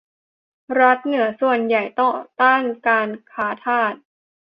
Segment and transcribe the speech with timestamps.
[0.79, 2.11] รัฐเหนือส่วนใหญ่ต่อ
[2.41, 3.93] ต้านการค้าทาส